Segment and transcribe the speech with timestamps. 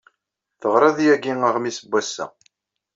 [0.61, 2.25] Teɣriḍ yagi aɣmis n wass-a.